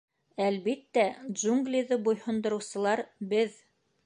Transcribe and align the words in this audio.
—Әлбиттә, 0.45 1.03
джунглиҙы 1.41 2.01
буйһондороусылар— 2.09 3.05
беҙ! 3.37 3.63